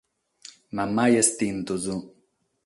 Ma 0.75 0.85
mai 0.95 1.13
estintos. 1.23 1.83